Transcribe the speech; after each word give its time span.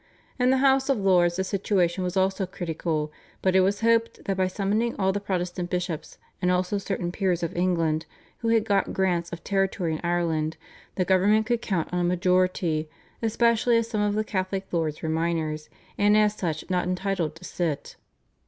In 0.39 0.49
the 0.49 0.57
House 0.57 0.89
of 0.89 0.97
Lords 0.97 1.35
the 1.35 1.43
situation 1.43 2.03
was 2.03 2.17
also 2.17 2.47
critical, 2.47 3.11
but 3.43 3.55
it 3.55 3.59
was 3.59 3.81
hoped 3.81 4.23
that 4.25 4.35
by 4.35 4.47
summoning 4.47 4.95
all 4.95 5.11
the 5.11 5.19
Protestant 5.19 5.69
bishops 5.69 6.17
and 6.41 6.49
also 6.49 6.79
certain 6.79 7.11
peers 7.11 7.43
of 7.43 7.55
England 7.55 8.07
who 8.39 8.47
had 8.47 8.65
got 8.65 8.93
grants 8.93 9.31
of 9.31 9.43
territory 9.43 9.93
in 9.93 10.01
Ireland 10.03 10.57
the 10.95 11.05
government 11.05 11.45
could 11.45 11.61
count 11.61 11.89
on 11.93 11.99
a 11.99 12.03
majority, 12.03 12.89
especially 13.21 13.77
as 13.77 13.91
some 13.91 14.01
of 14.01 14.15
the 14.15 14.23
Catholic 14.23 14.65
lords 14.71 15.03
were 15.03 15.07
minors, 15.07 15.69
and 15.99 16.17
as 16.17 16.33
such 16.33 16.67
not 16.67 16.87
entitled 16.87 17.35
to 17.35 17.43
sit. 17.43 17.95